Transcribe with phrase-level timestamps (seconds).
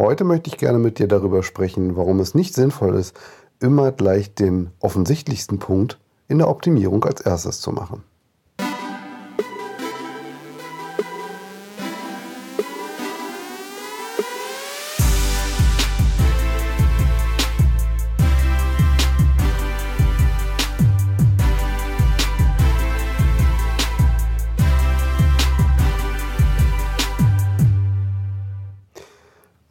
[0.00, 3.14] Heute möchte ich gerne mit dir darüber sprechen, warum es nicht sinnvoll ist,
[3.60, 8.02] immer gleich den offensichtlichsten Punkt in der Optimierung als erstes zu machen.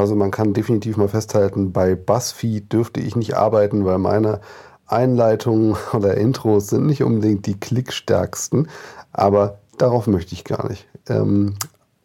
[0.00, 4.40] Also man kann definitiv mal festhalten, bei BuzzFeed dürfte ich nicht arbeiten, weil meine
[4.86, 8.68] Einleitungen oder Intros sind nicht unbedingt die klickstärksten,
[9.12, 11.56] aber darauf möchte ich gar nicht ähm,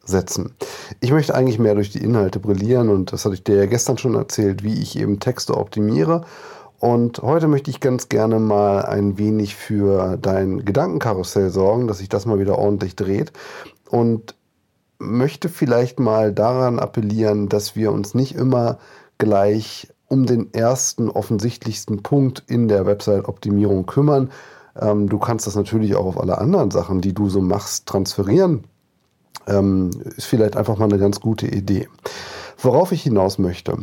[0.04, 0.54] setzen.
[1.00, 3.98] Ich möchte eigentlich mehr durch die Inhalte brillieren und das hatte ich dir ja gestern
[3.98, 6.26] schon erzählt, wie ich eben Texte optimiere.
[6.80, 12.10] Und heute möchte ich ganz gerne mal ein wenig für dein Gedankenkarussell sorgen, dass sich
[12.10, 13.32] das mal wieder ordentlich dreht.
[13.90, 14.36] Und
[15.00, 18.78] möchte vielleicht mal daran appellieren, dass wir uns nicht immer
[19.18, 24.32] gleich um den ersten offensichtlichsten Punkt in der Website-Optimierung kümmern.
[24.80, 28.66] Ähm, du kannst das natürlich auch auf alle anderen Sachen, die du so machst, transferieren.
[29.48, 31.88] Ähm, ist vielleicht einfach mal eine ganz gute Idee.
[32.58, 33.78] Worauf ich hinaus möchte.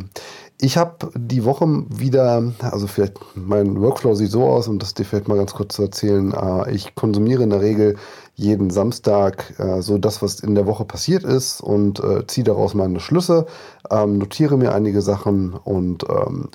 [0.63, 5.03] Ich habe die Woche wieder, also vielleicht mein Workflow sieht so aus, um das dir
[5.03, 6.31] vielleicht mal ganz kurz zu erzählen.
[6.31, 7.97] Äh, ich konsumiere in der Regel
[8.35, 12.75] jeden Samstag äh, so das, was in der Woche passiert ist und äh, ziehe daraus
[12.75, 13.45] meine Schlüsse,
[13.91, 16.47] ähm, notiere mir einige Sachen und ähm,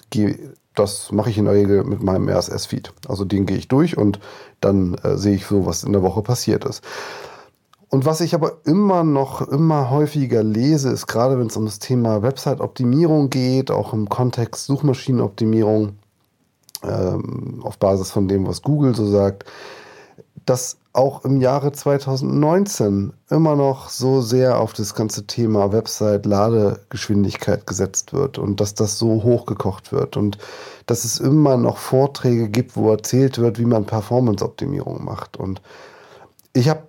[0.75, 2.95] das mache ich in der Regel mit meinem RSS-Feed.
[3.09, 4.21] Also den gehe ich durch und
[4.63, 6.83] dann sehe ich so, was in der Woche passiert ist.
[7.91, 11.79] Und was ich aber immer noch, immer häufiger lese, ist gerade wenn es um das
[11.79, 15.97] Thema Website-Optimierung geht, auch im Kontext Suchmaschinenoptimierung,
[16.83, 19.47] ähm, auf Basis von dem, was Google so sagt,
[20.45, 28.13] dass auch im Jahre 2019 immer noch so sehr auf das ganze Thema Website-Ladegeschwindigkeit gesetzt
[28.13, 30.39] wird und dass das so hochgekocht wird und
[30.87, 35.37] dass es immer noch Vorträge gibt, wo erzählt wird, wie man Performance-Optimierung macht.
[35.37, 35.63] Und
[36.53, 36.88] ich habe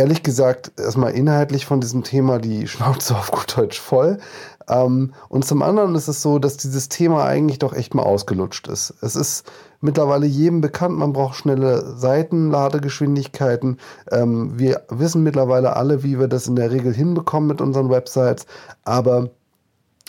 [0.00, 4.18] ehrlich gesagt erstmal inhaltlich von diesem Thema die Schnauze auf gut Deutsch voll.
[4.66, 8.66] Ähm, und zum anderen ist es so, dass dieses Thema eigentlich doch echt mal ausgelutscht
[8.66, 8.94] ist.
[9.02, 9.44] Es ist
[9.82, 13.76] mittlerweile jedem bekannt, man braucht schnelle Seitenladegeschwindigkeiten.
[14.10, 18.46] Ähm, wir wissen mittlerweile alle, wie wir das in der Regel hinbekommen mit unseren Websites.
[18.84, 19.28] Aber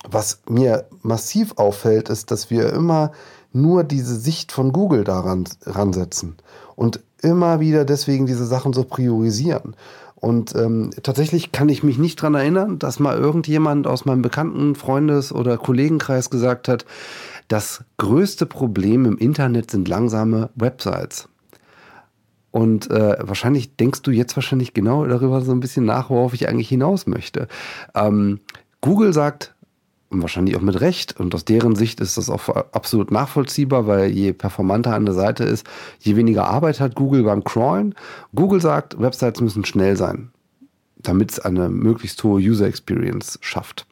[0.09, 3.11] was mir massiv auffällt, ist, dass wir immer
[3.53, 6.35] nur diese Sicht von Google daran ransetzen
[6.75, 9.75] und immer wieder deswegen diese Sachen so priorisieren.
[10.15, 14.75] Und ähm, tatsächlich kann ich mich nicht dran erinnern, dass mal irgendjemand aus meinem bekannten
[14.75, 16.85] Freundes- oder Kollegenkreis gesagt hat,
[17.47, 21.27] das größte Problem im Internet sind langsame Websites.
[22.51, 26.47] Und äh, wahrscheinlich denkst du jetzt wahrscheinlich genau darüber so ein bisschen nach, worauf ich
[26.47, 27.47] eigentlich hinaus möchte.
[27.95, 28.41] Ähm,
[28.81, 29.55] Google sagt,
[30.11, 34.11] und wahrscheinlich auch mit Recht, und aus deren Sicht ist das auch absolut nachvollziehbar, weil
[34.11, 35.65] je performanter eine Seite ist,
[35.99, 37.95] je weniger Arbeit hat Google beim Crawlen.
[38.35, 40.31] Google sagt, Websites müssen schnell sein,
[40.97, 43.87] damit es eine möglichst hohe User Experience schafft.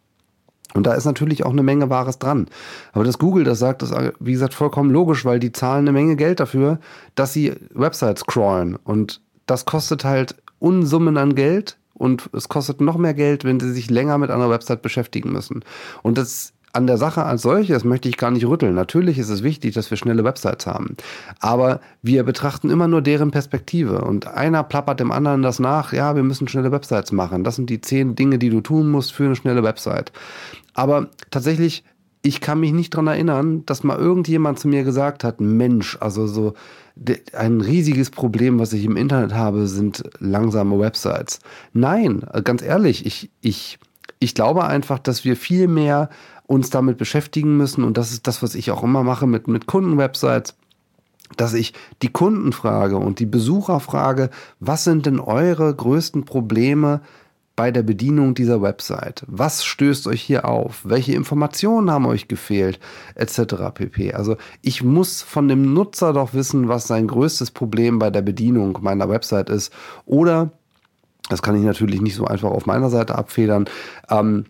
[0.76, 2.48] Und da ist natürlich auch eine Menge Wahres dran.
[2.92, 6.16] Aber dass Google das sagt, ist, wie gesagt, vollkommen logisch, weil die zahlen eine Menge
[6.16, 6.80] Geld dafür,
[7.16, 8.76] dass sie Websites crawlen.
[8.76, 13.72] Und das kostet halt Unsummen an Geld, und es kostet noch mehr Geld, wenn sie
[13.72, 15.64] sich länger mit einer Website beschäftigen müssen.
[16.02, 18.76] Und das an der Sache als solches möchte ich gar nicht rütteln.
[18.76, 20.96] Natürlich ist es wichtig, dass wir schnelle Websites haben.
[21.40, 24.02] Aber wir betrachten immer nur deren Perspektive.
[24.02, 27.44] Und einer plappert dem anderen das nach, ja, wir müssen schnelle Websites machen.
[27.44, 30.12] Das sind die zehn Dinge, die du tun musst für eine schnelle Website.
[30.74, 31.84] Aber tatsächlich,
[32.22, 36.28] ich kann mich nicht dran erinnern, dass mal irgendjemand zu mir gesagt hat, Mensch, also
[36.28, 36.54] so
[37.34, 41.40] ein riesiges Problem, was ich im Internet habe, sind langsame Websites.
[41.72, 43.80] Nein, ganz ehrlich, ich, ich,
[44.20, 46.10] ich glaube einfach, dass wir viel mehr
[46.46, 49.66] uns damit beschäftigen müssen und das ist das, was ich auch immer mache mit, mit
[49.66, 50.56] Kundenwebsites
[51.38, 57.02] dass ich die Kunden frage und die Besucher frage, was sind denn eure größten Probleme
[57.60, 59.26] bei der Bedienung dieser Website?
[59.28, 60.80] Was stößt euch hier auf?
[60.86, 62.80] Welche Informationen haben euch gefehlt?
[63.16, 63.42] Etc.
[63.74, 64.14] pp.
[64.14, 68.78] Also ich muss von dem Nutzer doch wissen, was sein größtes Problem bei der Bedienung
[68.80, 69.74] meiner Website ist.
[70.06, 70.52] Oder,
[71.30, 73.66] das kann ich natürlich nicht so einfach auf meiner Seite abfedern,
[74.10, 74.46] ähm,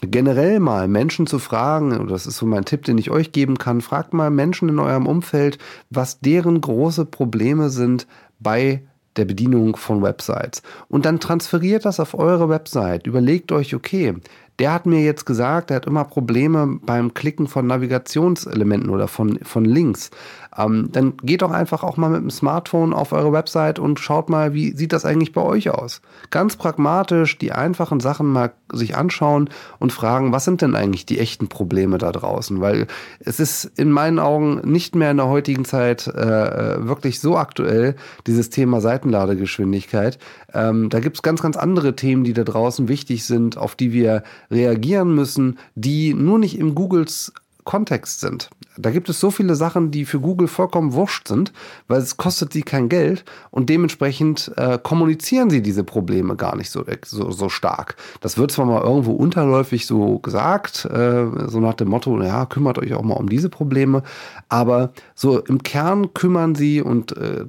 [0.00, 3.80] generell mal Menschen zu fragen, das ist so mein Tipp, den ich euch geben kann,
[3.80, 5.58] fragt mal Menschen in eurem Umfeld,
[5.90, 8.06] was deren große Probleme sind
[8.38, 8.84] bei
[9.16, 10.62] der Bedienung von Websites.
[10.88, 13.06] Und dann transferiert das auf eure Website.
[13.06, 14.14] Überlegt euch, okay,
[14.58, 19.38] der hat mir jetzt gesagt, er hat immer Probleme beim Klicken von Navigationselementen oder von,
[19.42, 20.10] von Links.
[20.56, 24.30] Ähm, dann geht doch einfach auch mal mit dem Smartphone auf eure Website und schaut
[24.30, 26.00] mal, wie sieht das eigentlich bei euch aus.
[26.30, 31.18] Ganz pragmatisch die einfachen Sachen mal sich anschauen und fragen, was sind denn eigentlich die
[31.18, 32.60] echten Probleme da draußen?
[32.60, 32.86] Weil
[33.20, 37.96] es ist in meinen Augen nicht mehr in der heutigen Zeit äh, wirklich so aktuell,
[38.26, 40.18] dieses Thema Seitenladegeschwindigkeit.
[40.52, 43.92] Ähm, da gibt es ganz, ganz andere Themen, die da draußen wichtig sind, auf die
[43.92, 47.32] wir reagieren müssen, die nur nicht im Googles
[47.64, 48.50] Kontext sind.
[48.76, 51.52] Da gibt es so viele Sachen, die für Google vollkommen wurscht sind,
[51.86, 56.70] weil es kostet sie kein Geld und dementsprechend äh, kommunizieren sie diese Probleme gar nicht
[56.70, 57.96] so, so, so stark.
[58.20, 62.78] Das wird zwar mal irgendwo unterläufig so gesagt, äh, so nach dem Motto, ja, kümmert
[62.78, 64.02] euch auch mal um diese Probleme,
[64.48, 67.44] aber so im Kern kümmern sie und äh,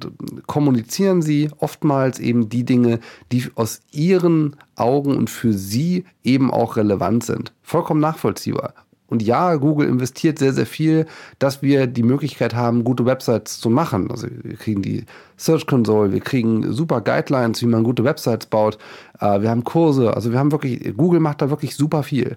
[0.46, 3.00] kommunizieren sie oftmals eben die Dinge,
[3.32, 7.52] die aus ihren Augen und für sie eben auch relevant sind.
[7.62, 8.74] Vollkommen nachvollziehbar.
[9.08, 11.06] Und ja, Google investiert sehr, sehr viel,
[11.38, 14.10] dass wir die Möglichkeit haben, gute Websites zu machen.
[14.10, 15.04] Also wir kriegen die
[15.36, 18.78] Search Console, wir kriegen super Guidelines, wie man gute Websites baut.
[19.20, 22.36] Äh, wir haben Kurse, also wir haben wirklich, Google macht da wirklich super viel.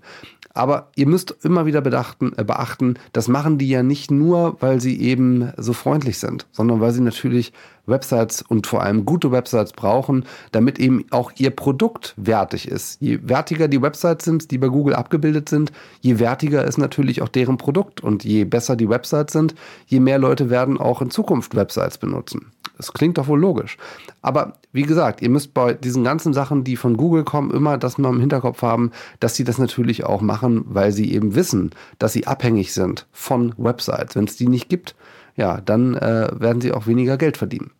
[0.54, 4.81] Aber ihr müsst immer wieder bedachten, äh, beachten, das machen die ja nicht nur, weil
[4.81, 7.54] sie eben so freundlich sind, sondern weil sie natürlich
[7.86, 13.01] Websites und vor allem gute Websites brauchen, damit eben auch ihr Produkt wertig ist.
[13.01, 17.30] Je wertiger die Websites sind, die bei Google abgebildet sind, je wertiger ist natürlich auch
[17.30, 18.01] deren Produkt.
[18.01, 19.56] Und je besser die Websites sind,
[19.88, 22.51] je mehr Leute werden auch in Zukunft Websites benutzen.
[22.80, 23.76] Das klingt doch wohl logisch.
[24.22, 27.98] Aber wie gesagt, ihr müsst bei diesen ganzen Sachen, die von Google kommen, immer das
[27.98, 32.14] mal im Hinterkopf haben, dass sie das natürlich auch machen, weil sie eben wissen, dass
[32.14, 34.16] sie abhängig sind von Websites.
[34.16, 34.96] Wenn es die nicht gibt,
[35.36, 37.72] ja, dann äh, werden sie auch weniger Geld verdienen.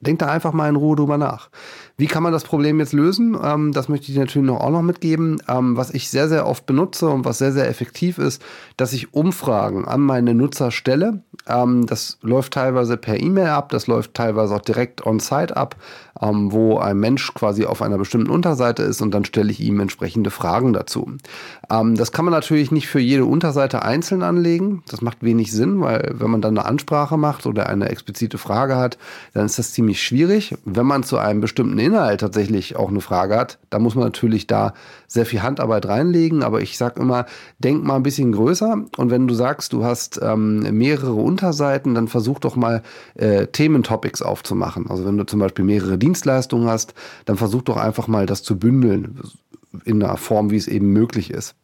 [0.00, 1.50] Denkt da einfach mal in Ruhe drüber nach.
[1.98, 3.36] Wie kann man das Problem jetzt lösen?
[3.42, 5.42] Ähm, das möchte ich natürlich noch auch noch mitgeben.
[5.46, 8.42] Ähm, was ich sehr, sehr oft benutze und was sehr, sehr effektiv ist,
[8.78, 11.22] dass ich Umfragen an meine Nutzer stelle.
[11.46, 15.76] Ähm, das läuft teilweise per E-Mail ab, das läuft teilweise auch direkt on-site ab,
[16.20, 19.80] ähm, wo ein Mensch quasi auf einer bestimmten Unterseite ist und dann stelle ich ihm
[19.80, 21.10] entsprechende Fragen dazu.
[21.70, 24.82] Ähm, das kann man natürlich nicht für jede Unterseite einzeln anlegen.
[24.88, 28.76] Das macht wenig Sinn, weil wenn man dann eine Ansprache macht oder eine explizite Frage
[28.76, 28.98] hat,
[29.34, 30.54] dann ist das ziemlich schwierig.
[30.64, 34.46] Wenn man zu einem bestimmten Inhalt tatsächlich auch eine Frage hat, dann muss man natürlich
[34.46, 34.74] da
[35.06, 36.42] sehr viel Handarbeit reinlegen.
[36.42, 37.26] Aber ich sage immer,
[37.58, 38.84] denk mal ein bisschen größer.
[38.96, 42.82] Und wenn du sagst, du hast ähm, mehrere Unterseiten, dann versuch doch mal
[43.14, 44.88] äh, Thementopics aufzumachen.
[44.88, 48.58] Also wenn du zum Beispiel mehrere Dienstleistungen hast, dann versuch doch einfach mal das zu
[48.58, 49.20] bündeln
[49.84, 51.54] in einer Form, wie es eben möglich ist.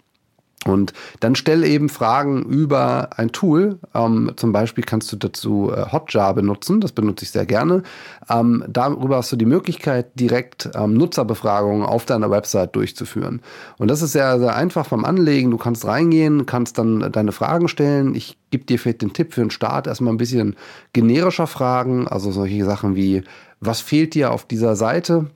[0.65, 3.79] Und dann stell eben Fragen über ein Tool.
[3.95, 6.81] Ähm, zum Beispiel kannst du dazu äh, Hotjar benutzen.
[6.81, 7.83] Das benutze ich sehr gerne.
[8.29, 13.43] Ähm, darüber hast du die Möglichkeit, direkt ähm, Nutzerbefragungen auf deiner Website durchzuführen.
[13.79, 15.53] Und das ist sehr, sehr einfach vom Anlegen.
[15.53, 18.15] Du kannst reingehen, kannst dann deine Fragen stellen.
[18.17, 20.57] Ich gebe dir vielleicht den Tipp für den Start, erstmal ein bisschen
[20.93, 22.09] generischer Fragen.
[22.09, 23.23] Also solche Sachen wie,
[23.67, 25.27] was fehlt dir auf dieser Seite?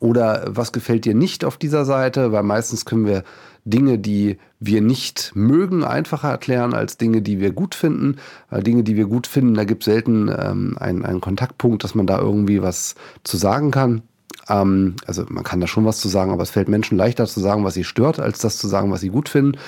[0.00, 2.30] Oder was gefällt dir nicht auf dieser Seite?
[2.32, 3.24] Weil meistens können wir
[3.64, 8.16] Dinge, die wir nicht mögen, einfacher erklären als Dinge, die wir gut finden.
[8.50, 11.94] Weil Dinge, die wir gut finden, da gibt es selten ähm, einen, einen Kontaktpunkt, dass
[11.94, 14.02] man da irgendwie was zu sagen kann.
[14.48, 17.40] Ähm, also man kann da schon was zu sagen, aber es fällt Menschen leichter zu
[17.40, 19.58] sagen, was sie stört, als das zu sagen, was sie gut finden.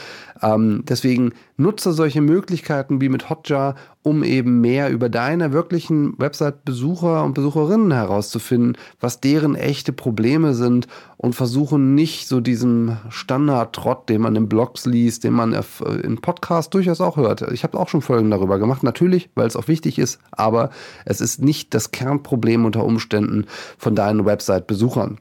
[0.42, 7.22] Ähm, deswegen nutze solche Möglichkeiten wie mit Hotjar, um eben mehr über deine wirklichen Website-Besucher
[7.24, 10.86] und Besucherinnen herauszufinden, was deren echte Probleme sind
[11.18, 15.54] und versuche nicht so diesen Standard-Trott, den man in Blogs liest, den man
[16.02, 17.42] in Podcasts durchaus auch hört.
[17.52, 20.70] Ich habe auch schon Folgen darüber gemacht, natürlich, weil es auch wichtig ist, aber
[21.04, 23.44] es ist nicht das Kernproblem unter Umständen
[23.76, 25.18] von deinen Website-Besuchern.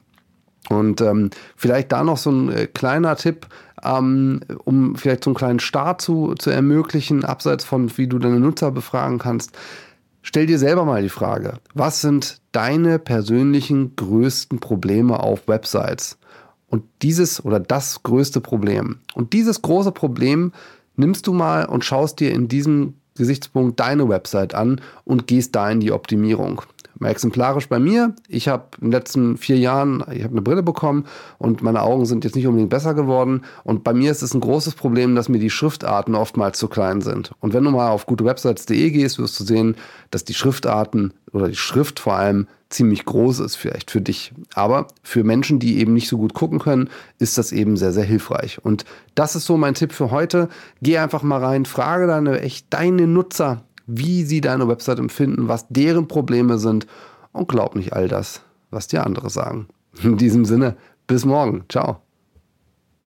[0.68, 3.46] Und ähm, vielleicht da noch so ein äh, kleiner Tipp,
[3.82, 8.40] ähm, um vielleicht so einen kleinen Start zu, zu ermöglichen, abseits von wie du deine
[8.40, 9.56] Nutzer befragen kannst.
[10.22, 16.18] Stell dir selber mal die Frage, was sind deine persönlichen größten Probleme auf Websites?
[16.66, 18.98] Und dieses oder das größte Problem.
[19.14, 20.52] Und dieses große Problem
[20.94, 25.70] nimmst du mal und schaust dir in diesem Gesichtspunkt deine Website an und gehst da
[25.70, 26.62] in die Optimierung.
[27.00, 28.14] Mal exemplarisch bei mir.
[28.28, 31.06] Ich habe in den letzten vier Jahren, ich habe eine Brille bekommen
[31.38, 33.42] und meine Augen sind jetzt nicht unbedingt besser geworden.
[33.64, 37.00] Und bei mir ist es ein großes Problem, dass mir die Schriftarten oftmals zu klein
[37.00, 37.32] sind.
[37.40, 39.76] Und wenn du mal auf gutewebsites.de gehst, wirst du sehen,
[40.10, 44.32] dass die Schriftarten oder die Schrift vor allem ziemlich groß ist, vielleicht für dich.
[44.54, 48.04] Aber für Menschen, die eben nicht so gut gucken können, ist das eben sehr, sehr
[48.04, 48.62] hilfreich.
[48.62, 50.48] Und das ist so mein Tipp für heute.
[50.82, 55.66] Geh einfach mal rein, frage deine, echt deine Nutzer, wie sie deine Website empfinden, was
[55.68, 56.86] deren Probleme sind
[57.32, 59.68] und glaub nicht all das, was dir andere sagen.
[60.02, 61.64] In diesem Sinne, bis morgen.
[61.68, 62.02] Ciao.